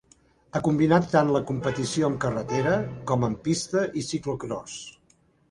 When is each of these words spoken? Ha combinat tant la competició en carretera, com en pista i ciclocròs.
Ha 0.51 0.61
combinat 0.67 1.11
tant 1.11 1.29
la 1.35 1.41
competició 1.49 2.07
en 2.07 2.15
carretera, 2.23 2.73
com 3.13 3.27
en 3.29 3.37
pista 3.45 3.85
i 4.03 4.05
ciclocròs. 4.09 4.81